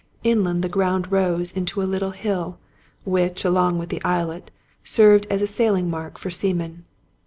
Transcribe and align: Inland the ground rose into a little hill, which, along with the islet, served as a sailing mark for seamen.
Inland 0.23 0.63
the 0.63 0.67
ground 0.67 1.11
rose 1.11 1.51
into 1.51 1.79
a 1.79 1.83
little 1.83 2.09
hill, 2.09 2.57
which, 3.03 3.45
along 3.45 3.77
with 3.77 3.89
the 3.89 4.03
islet, 4.03 4.49
served 4.83 5.27
as 5.29 5.43
a 5.43 5.45
sailing 5.45 5.91
mark 5.91 6.17
for 6.17 6.31
seamen. 6.31 6.85